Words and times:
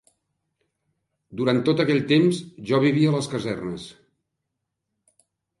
Durant 1.41 1.61
tot 1.67 1.83
aquell 1.83 2.01
temps 2.13 2.39
jo 2.71 2.81
vivia 2.87 3.13
a 3.13 3.15
les 3.19 3.31
casernes 3.35 3.89